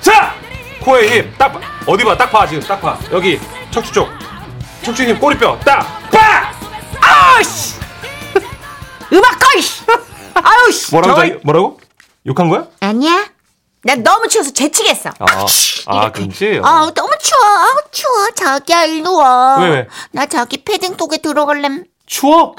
자! 0.00 0.34
코에 0.82 1.08
힘. 1.08 1.34
딱, 1.38 1.52
봐. 1.52 1.60
어디 1.86 2.04
봐. 2.04 2.16
딱 2.16 2.30
봐. 2.30 2.46
지금 2.46 2.62
딱 2.62 2.80
봐. 2.80 2.98
여기 3.12 3.40
척추 3.70 3.92
쪽. 3.92 4.08
척추 4.82 5.04
힘 5.04 5.18
꼬리뼈. 5.18 5.58
딱! 5.64 5.86
빠! 6.10 6.52
아씨. 7.38 7.76
음악 9.12 9.38
꺼, 9.38 9.58
이씨. 9.58 9.82
아유, 10.34 10.72
씨. 10.72 10.90
뭐라고? 10.92 11.14
저- 11.14 11.20
자기? 11.26 11.40
뭐라고? 11.44 11.80
욕한 12.26 12.48
거야? 12.48 12.66
아니야. 12.80 13.26
나 13.84 13.94
너무 13.94 14.28
추워서 14.28 14.50
재치겠어. 14.52 15.10
아, 15.20 15.24
아 15.86 16.12
그렇지? 16.12 16.60
아 16.62 16.90
너무 16.94 17.10
추워. 17.22 17.42
아 17.44 17.68
추워. 17.92 18.30
자기야 18.34 18.84
일로 18.84 19.16
와. 19.16 19.56
왜, 19.60 19.68
왜? 19.68 19.88
나 20.10 20.26
자기 20.26 20.62
패딩 20.64 20.96
속에 20.98 21.18
들어갈래. 21.18 21.84
추워? 22.04 22.54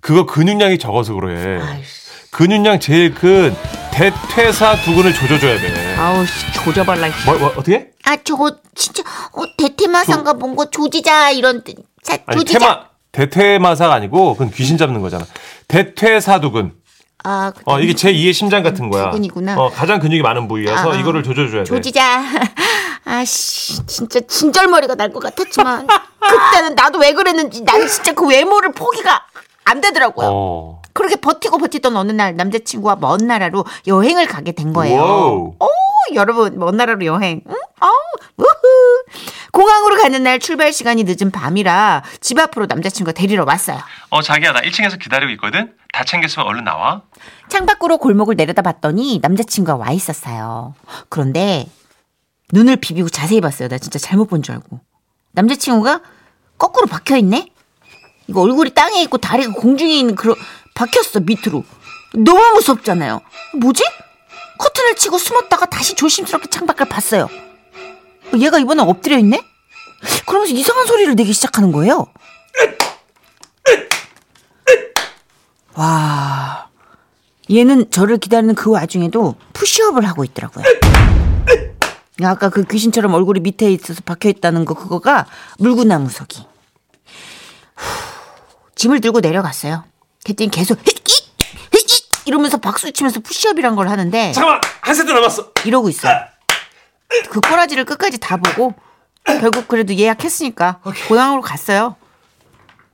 그거 0.00 0.26
근육량이 0.26 0.78
적어서 0.78 1.14
그래. 1.14 1.58
근육량 2.30 2.78
제일 2.80 3.14
큰 3.14 3.54
대퇴사 3.92 4.76
두근을 4.76 5.12
조져줘야 5.12 5.58
돼. 5.60 5.96
아우 5.96 6.24
씨, 6.26 6.52
조져발라. 6.52 7.08
뭐, 7.26 7.34
뭐 7.38 7.48
어떻게? 7.48 7.90
아 8.04 8.16
저거 8.22 8.52
진짜 8.74 9.02
어, 9.32 9.42
대테마상가 9.56 10.34
뭔가 10.34 10.66
조지자 10.70 11.30
이런 11.30 11.64
뜻. 11.64 11.76
자, 12.02 12.16
아니 12.26 12.38
조지자. 12.40 12.58
테마 12.58 12.80
대퇴마사가 13.12 13.94
아니고 13.94 14.34
그건 14.34 14.50
귀신 14.50 14.76
잡는 14.78 15.00
거잖아. 15.00 15.24
대퇴사 15.66 16.40
두근. 16.40 16.74
아 17.24 17.50
그- 17.56 17.62
어 17.64 17.80
이게 17.80 17.94
제 17.94 18.12
2의 18.12 18.32
심장 18.32 18.62
같은 18.62 18.88
거야. 18.90 19.06
두근이구나. 19.10 19.56
어 19.58 19.70
가장 19.70 19.98
근육이 19.98 20.22
많은 20.22 20.46
부위여서 20.46 20.90
아, 20.90 20.94
아. 20.94 20.96
이거를 20.96 21.22
조져줘야 21.24 21.64
돼. 21.64 21.68
조지자. 21.68 22.22
아씨 23.04 23.84
진짜 23.86 24.20
진절머리가 24.20 24.94
날 24.94 25.10
것 25.12 25.20
같았지만 25.20 25.86
그때는 26.20 26.74
나도 26.74 26.98
왜 26.98 27.14
그랬는지 27.14 27.62
나는 27.62 27.88
진짜 27.88 28.12
그 28.12 28.26
외모를 28.28 28.72
포기가 28.72 29.24
안 29.64 29.80
되더라고요. 29.80 30.28
어. 30.30 30.82
그렇게 30.98 31.14
버티고 31.14 31.58
버티던 31.58 31.96
어느 31.96 32.10
날 32.10 32.34
남자친구와 32.34 32.96
먼 32.96 33.18
나라로 33.28 33.64
여행을 33.86 34.26
가게 34.26 34.50
된 34.50 34.72
거예요. 34.72 35.00
Wow. 35.00 35.54
오, 35.60 35.68
여러분, 36.14 36.58
먼 36.58 36.76
나라로 36.76 37.04
여행. 37.04 37.40
응? 37.48 37.54
아우, 37.78 37.92
우후. 38.36 39.04
공항으로 39.52 39.94
가는 40.02 40.20
날 40.24 40.40
출발 40.40 40.72
시간이 40.72 41.04
늦은 41.04 41.30
밤이라 41.30 42.02
집 42.20 42.40
앞으로 42.40 42.66
남자친구가 42.66 43.12
데리러 43.12 43.44
왔어요. 43.44 43.78
어 44.10 44.22
자기야 44.22 44.52
나 44.52 44.60
1층에서 44.60 44.98
기다리고 45.00 45.30
있거든. 45.34 45.72
다 45.92 46.02
챙겼으면 46.02 46.48
얼른 46.48 46.64
나와. 46.64 47.02
창밖으로 47.48 47.98
골목을 47.98 48.34
내려다 48.34 48.62
봤더니 48.62 49.20
남자친구가 49.22 49.76
와 49.76 49.92
있었어요. 49.92 50.74
그런데 51.08 51.68
눈을 52.52 52.76
비비고 52.76 53.08
자세히 53.08 53.40
봤어요. 53.40 53.68
나 53.68 53.78
진짜 53.78 54.00
잘못 54.00 54.26
본 54.28 54.42
줄 54.42 54.56
알고. 54.56 54.80
남자친구가 55.32 56.00
거꾸로 56.58 56.86
박혀 56.88 57.16
있네? 57.18 57.46
이거 58.26 58.42
얼굴이 58.42 58.70
땅에 58.74 59.00
있고 59.02 59.18
다리가 59.18 59.52
공중에 59.52 59.94
있는 59.96 60.14
그런 60.16 60.34
박혔어 60.78 61.20
밑으로. 61.20 61.64
너무 62.14 62.40
무섭잖아요. 62.54 63.20
뭐지? 63.54 63.82
커튼을 64.58 64.94
치고 64.94 65.18
숨었다가 65.18 65.66
다시 65.66 65.94
조심스럽게 65.94 66.48
창밖을 66.48 66.88
봤어요. 66.88 67.24
어, 67.24 68.38
얘가 68.38 68.58
이번엔 68.58 68.86
엎드려 68.86 69.18
있네? 69.18 69.42
그러면서 70.26 70.54
이상한 70.54 70.86
소리를 70.86 71.14
내기 71.16 71.32
시작하는 71.32 71.72
거예요. 71.72 72.06
와. 75.74 76.68
얘는 77.50 77.90
저를 77.90 78.18
기다리는 78.18 78.54
그 78.54 78.70
와중에도 78.70 79.34
푸시업을 79.54 80.06
하고 80.06 80.22
있더라고요. 80.22 80.64
아까 82.22 82.50
그 82.50 82.64
귀신처럼 82.64 83.14
얼굴이 83.14 83.40
밑에 83.40 83.72
있어서 83.72 84.00
박혀 84.04 84.28
있다는 84.28 84.64
거 84.64 84.74
그거가 84.74 85.26
물구나무 85.58 86.08
서기. 86.08 86.46
후, 87.74 87.86
짐을 88.76 89.00
들고 89.00 89.20
내려갔어요. 89.20 89.84
그랬더니 90.28 90.50
계속 90.50 90.78
이러면서 92.26 92.58
박수 92.58 92.92
치면서 92.92 93.20
푸시업이란 93.20 93.74
걸 93.74 93.88
하는데 93.88 94.32
잠깐만 94.32 94.60
한 94.82 94.94
세트 94.94 95.10
남았어. 95.10 95.52
이러고 95.64 95.88
있어요. 95.88 96.14
그 97.30 97.40
꼬라지를 97.40 97.86
끝까지 97.86 98.18
다 98.18 98.36
보고 98.36 98.74
결국 99.24 99.66
그래도 99.66 99.94
예약했으니까 99.94 100.80
공항으로 101.08 101.40
갔어요. 101.40 101.96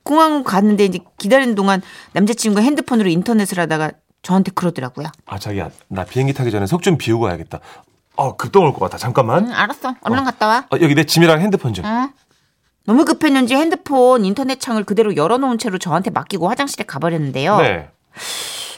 공항으로 0.03 0.43
갔는데 0.43 0.85
이제 0.85 0.99
기다리는 1.17 1.53
동안 1.55 1.81
남자친구가 2.13 2.61
핸드폰으로 2.61 3.09
인터넷을 3.09 3.59
하다가 3.59 3.91
저한테 4.21 4.51
그러더라고요. 4.55 5.07
아 5.25 5.37
자기야 5.37 5.69
나 5.89 6.05
비행기 6.05 6.33
타기 6.33 6.49
전에 6.51 6.65
속 6.65 6.81
좀 6.81 6.97
비우고 6.97 7.25
와야겠다. 7.25 7.59
어 8.15 8.37
급동 8.37 8.63
올것 8.63 8.79
같아. 8.79 8.97
잠깐만. 8.97 9.47
응, 9.47 9.53
알았어. 9.53 9.95
얼른 9.99 10.23
갔다 10.23 10.47
와. 10.47 10.65
어, 10.71 10.77
여기 10.79 10.95
내 10.95 11.03
짐이랑 11.03 11.41
핸드폰 11.41 11.73
좀. 11.73 11.83
응. 11.83 12.09
너무 12.85 13.03
급했는지 13.05 13.55
핸드폰 13.55 14.25
인터넷 14.25 14.59
창을 14.59 14.83
그대로 14.83 15.15
열어놓은 15.15 15.57
채로 15.57 15.77
저한테 15.77 16.11
맡기고 16.11 16.47
화장실에 16.49 16.85
가버렸는데요. 16.85 17.57
네. 17.57 17.89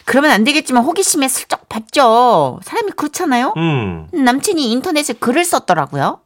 그러면 0.06 0.32
안 0.32 0.44
되겠지만 0.46 0.84
호기심에 0.84 1.28
슬쩍 1.28 1.68
봤죠. 1.68 2.60
사람이 2.64 2.92
그렇잖아요. 2.92 3.54
음. 3.58 4.08
남친이 4.14 4.72
인터넷에 4.72 5.14
글을 5.14 5.44
썼더라고요. 5.44 6.22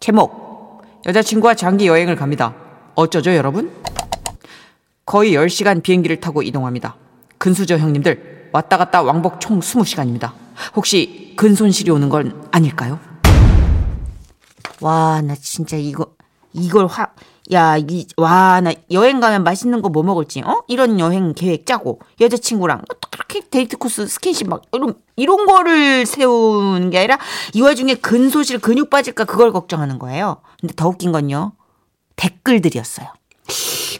제목 0.00 0.82
여자친구와 1.06 1.54
장기 1.54 1.86
여행을 1.86 2.16
갑니다. 2.16 2.54
어쩌죠 2.94 3.34
여러분? 3.34 3.72
거의 5.06 5.32
10시간 5.32 5.82
비행기를 5.82 6.20
타고 6.20 6.42
이동합니다. 6.42 6.96
근수저 7.38 7.78
형님들 7.78 8.50
왔다 8.52 8.76
갔다 8.76 9.02
왕복 9.02 9.40
총 9.40 9.60
20시간입니다. 9.60 10.32
혹시 10.76 11.32
근손실이 11.36 11.90
오는 11.90 12.08
건 12.10 12.46
아닐까요? 12.52 13.00
와 14.80 15.20
나 15.22 15.34
진짜 15.34 15.76
이거 15.76 16.08
이걸 16.54 16.86
화 16.86 17.08
야, 17.52 17.76
이, 17.76 18.06
와, 18.16 18.62
나 18.62 18.72
여행 18.90 19.20
가면 19.20 19.44
맛있는 19.44 19.82
거 19.82 19.90
뭐 19.90 20.02
먹을지, 20.02 20.40
어? 20.40 20.62
이런 20.66 20.98
여행 20.98 21.34
계획 21.34 21.66
짜고, 21.66 22.00
여자친구랑 22.18 22.80
또 22.88 23.08
그렇게 23.10 23.40
데이트 23.50 23.76
코스 23.76 24.06
스킨십 24.06 24.48
막, 24.48 24.62
이런, 24.72 24.94
이런 25.16 25.44
거를 25.44 26.06
세운 26.06 26.88
게 26.88 26.98
아니라, 27.00 27.18
이 27.52 27.60
와중에 27.60 27.96
근소실 27.96 28.60
근육 28.60 28.88
빠질까 28.88 29.24
그걸 29.26 29.52
걱정하는 29.52 29.98
거예요. 29.98 30.38
근데 30.58 30.72
더 30.74 30.88
웃긴 30.88 31.12
건요, 31.12 31.52
댓글들이었어요. 32.16 33.08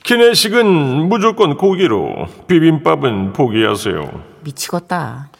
기내식은 0.04 1.08
무조건 1.08 1.56
고기로 1.58 2.26
비빔밥은 2.46 3.32
포기하세요. 3.34 4.10
미치겠다. 4.42 5.30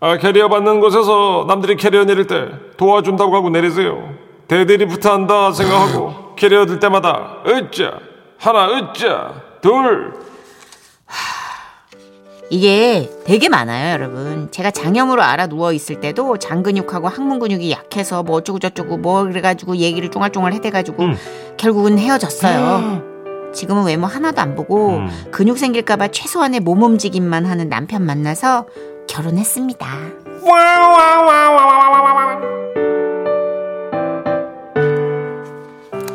아 0.00 0.16
캐리어 0.16 0.48
받는 0.48 0.80
곳에서 0.80 1.44
남들이 1.46 1.76
캐리어 1.76 2.04
내릴 2.04 2.26
때 2.26 2.48
도와준다고 2.78 3.34
하고 3.36 3.50
내리세요. 3.50 4.14
대대리부터 4.48 5.12
한다 5.12 5.52
생각하고 5.52 6.29
캐리어 6.40 6.64
들 6.64 6.80
때마다 6.80 7.42
으짜 7.46 7.98
하나 8.38 8.66
으짜 8.70 9.34
둘 9.60 10.14
이게 12.48 13.08
되게 13.26 13.48
많아요, 13.48 13.92
여러분. 13.92 14.50
제가 14.50 14.72
장염으로 14.72 15.22
알아 15.22 15.46
누워 15.46 15.72
있을 15.72 16.00
때도 16.00 16.38
장 16.38 16.64
근육하고 16.64 17.06
항문 17.08 17.38
근육이 17.38 17.70
약해서 17.70 18.22
뭐 18.24 18.36
어쩌고 18.38 18.58
저쩌고 18.58 18.96
뭐 18.96 19.22
그래가지고 19.24 19.76
얘기를 19.76 20.10
쫑알쫑알 20.10 20.54
해대가지고 20.54 21.02
음. 21.02 21.16
결국은 21.58 21.98
헤어졌어요. 21.98 23.52
지금은 23.54 23.84
외모 23.84 24.06
하나도 24.06 24.40
안 24.40 24.56
보고 24.56 24.96
음. 24.96 25.08
근육 25.30 25.58
생길까봐 25.58 26.08
최소한의 26.08 26.60
몸 26.60 26.82
움직임만 26.82 27.44
하는 27.44 27.68
남편 27.68 28.04
만나서 28.04 28.66
결혼했습니다. 29.08 29.86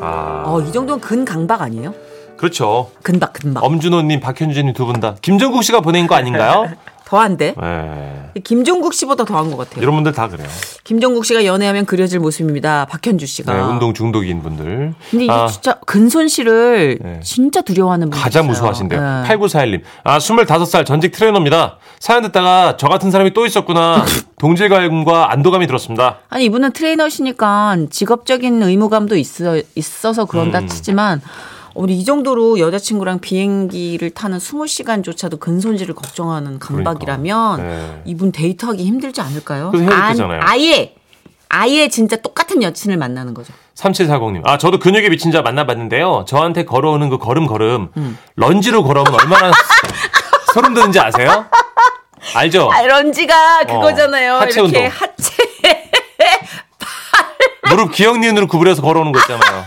아 0.06 0.44
어, 0.46 0.62
이 0.62 0.72
정도면 0.72 1.02
근강박 1.02 1.62
아니에요? 1.62 1.94
그렇죠. 2.38 2.92
근박, 3.02 3.34
근박. 3.34 3.64
엄준호님, 3.64 4.20
박현주님 4.20 4.74
두 4.74 4.86
분 4.86 5.00
다 5.00 5.16
김정국 5.22 5.64
씨가 5.64 5.80
보낸 5.82 6.06
거 6.08 6.16
아닌가요? 6.16 6.70
더한데? 7.06 7.54
네. 7.60 8.42
김종국 8.44 8.94
씨보다 8.94 9.26
더한 9.26 9.52
것 9.52 9.58
같아요. 9.58 9.82
이런 9.82 9.94
분들 9.96 10.12
다 10.12 10.28
그래요. 10.28 10.48
김종국 10.84 11.24
씨가 11.26 11.46
연애하면 11.46 11.86
그려질 11.86 12.20
모습입니다. 12.20 12.86
박현주 12.86 13.26
씨가. 13.28 13.54
네, 13.54 13.62
운동 13.62 13.94
중독인 13.94 14.42
분들. 14.42 14.94
근데 15.12 15.24
이게 15.26 15.32
아, 15.32 15.48
진짜 15.48 15.76
근손실을 15.86 17.00
네. 17.02 17.20
진짜 17.24 17.62
두려워하는 17.62 18.10
분들 18.10 18.22
가장. 18.22 18.48
무서워하신대요. 18.48 19.00
네. 19.00 19.30
8941님. 19.30 19.82
아, 20.04 20.18
25살 20.18 20.86
전직 20.86 21.12
트레이너입니다. 21.12 21.78
사연 22.00 22.24
듣다가 22.24 22.76
저 22.78 22.88
같은 22.88 23.12
사람이 23.12 23.34
또 23.34 23.46
있었구나. 23.46 24.04
동질감과 24.40 25.32
안도감이 25.32 25.66
들었습니다. 25.68 26.18
아니 26.30 26.46
이분은 26.46 26.74
트레이너시니까 26.74 27.78
직업적인 27.90 28.62
의무감도 28.62 29.16
있어 29.16 29.62
있어서 29.76 30.26
그런다 30.26 30.60
음. 30.60 30.68
치지만 30.68 31.22
우리 31.76 31.98
이 31.98 32.06
정도로 32.06 32.60
여자친구랑 32.60 33.20
비행기를 33.20 34.12
타는 34.12 34.38
20시간조차도 34.38 35.40
근손실을 35.40 35.94
걱정하는 35.94 36.58
강박이라면 36.58 37.56
그러니까. 37.58 37.86
네. 37.88 38.02
이분 38.06 38.32
데이트하기 38.32 38.84
힘들지 38.84 39.22
않을까요? 39.22 39.72
아, 39.92 40.14
아예 40.40 40.96
아예 41.50 41.88
진짜 41.90 42.16
똑같은 42.16 42.64
여친을 42.64 42.98
만나는 42.98 43.34
거죠. 43.34 43.54
3740님. 43.76 44.42
아, 44.48 44.58
저도 44.58 44.80
근육에 44.80 45.10
미친 45.10 45.32
자 45.32 45.42
만나봤는데요. 45.42 46.26
저한테 46.28 46.64
걸어오는 46.66 47.10
그 47.10 47.18
걸음 47.18 47.46
걸음. 47.46 47.90
음. 47.98 48.18
lunge로 48.36 48.84
걸어오면 48.84 49.14
얼마나 49.14 49.52
소름 50.54 50.74
돋는지 50.74 51.00
아세요? 51.00 51.46
알죠? 52.36 52.70
아, 52.72 52.82
lunge가 52.82 53.66
그거잖아요. 53.66 54.34
하체 54.36 54.62
이렇게 54.62 54.62
운동. 54.62 54.86
하체 54.86 55.36
무릎 57.70 57.92
기억니은으로 57.92 58.48
구부려서 58.48 58.82
걸어오는 58.82 59.12
거 59.12 59.20
있잖아요. 59.20 59.66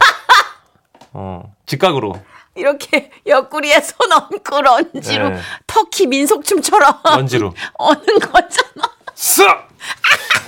어, 1.12 1.42
직각으로. 1.68 2.20
이렇게 2.56 3.10
옆구리에 3.26 3.80
손 3.80 4.10
얹고 4.12 4.62
lunge로 4.62 5.28
네. 5.28 5.38
터키 5.66 6.06
민속춤처럼 6.08 6.94
lunge로. 7.04 7.54
어는 7.78 8.18
거잖아. 8.18 8.90
싹! 9.14 9.68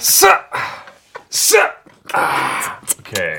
싹! 0.00 0.50
싹! 1.30 1.80
오케이. 2.98 3.38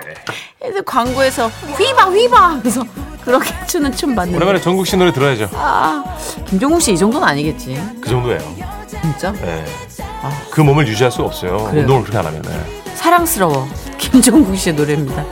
그래서 0.60 0.82
광고에서 0.84 1.48
휘바 1.48 2.06
휘바 2.12 2.60
그래서 2.62 2.84
그렇게 3.26 3.54
추는 3.67 3.91
춤 3.94 4.15
봤는데 4.15 4.38
오랜만에 4.38 4.62
정국 4.62 4.88
씨 4.88 4.96
노래 4.96 5.12
들어야죠. 5.12 5.50
아 5.54 6.04
김종국 6.48 6.82
씨 6.82 6.94
이 6.94 6.98
정도는 6.98 7.28
아니겠지 7.28 7.76
그 8.00 8.10
정도예요. 8.10 8.39
진짜 8.88 9.32
네. 9.34 9.65
그 10.52 10.62
몸을 10.62 10.88
유지할 10.88 11.12
수가 11.12 11.26
없어요. 11.26 11.58
그래요. 11.65 11.82
운동을 11.82 12.04
그렇게 12.04 12.17
안 12.20 12.26
하면. 12.28 12.46
은 12.46 12.96
사랑스러워. 12.96 13.67
김종국 13.98 14.56
씨의 14.58 14.76
노래입니다. 14.76 15.26